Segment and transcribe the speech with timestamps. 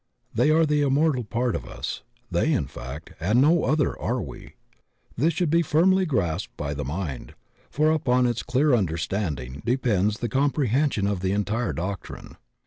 [0.33, 2.01] They are the immortal part of us;
[2.31, 4.55] they, in fact, and no other are we.
[5.15, 7.35] This should be firmly grasped by the mind,
[7.69, 12.37] for upon its clear understanding depends the comprehension of the entire doctrine.